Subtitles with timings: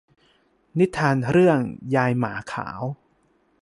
[0.79, 1.59] นิทานเรื่อง
[1.95, 2.81] ยายหมาขาว